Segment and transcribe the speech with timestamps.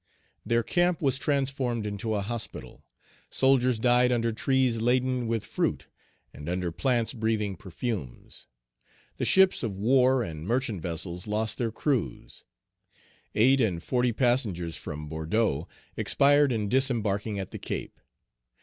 [0.43, 2.83] Their camp was transformed into a hospital.
[3.29, 5.89] Soldiers died under trees laden with fruit,
[6.33, 8.47] and under plants breathing perfumes.
[9.17, 12.45] The ships of war and merchant vessels lost their crews.
[13.35, 17.99] Eight and forty passengers from Bordeaux expired in disembarking at the Cape.